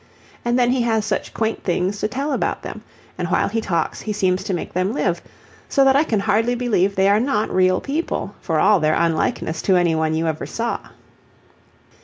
[0.43, 2.81] And then he has such quaint things to tell about them,
[3.19, 5.21] and while he talks he seems to make them live,
[5.69, 9.61] so that I can hardly believe they are not real people for all their unlikeness
[9.61, 10.79] to any one you ever saw.